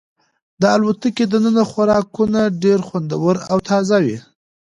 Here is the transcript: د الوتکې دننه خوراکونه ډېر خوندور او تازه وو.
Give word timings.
د 0.61 0.63
الوتکې 0.75 1.25
دننه 1.33 1.63
خوراکونه 1.71 2.41
ډېر 2.63 2.79
خوندور 2.87 3.35
او 3.51 3.57
تازه 3.69 3.97
وو. 4.05 4.17